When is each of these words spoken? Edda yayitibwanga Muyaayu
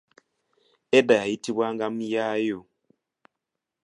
Edda 0.97 1.13
yayitibwanga 1.19 1.85
Muyaayu 1.95 2.59